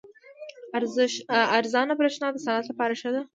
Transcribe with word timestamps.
ارزانه 1.57 1.93
بریښنا 1.99 2.27
د 2.31 2.37
صنعت 2.45 2.65
لپاره 2.71 2.93
ښه 3.01 3.09
ده. 3.15 3.21